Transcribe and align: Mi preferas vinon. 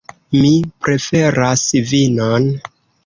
Mi 0.35 0.53
preferas 0.87 1.67
vinon. 1.93 2.49